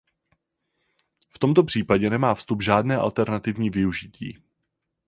V 1.29 1.39
tomto 1.39 1.63
případě 1.63 2.09
nemá 2.09 2.33
vstup 2.33 2.61
žádné 2.61 2.95
alternativní 2.97 3.69
využití. 3.69 4.37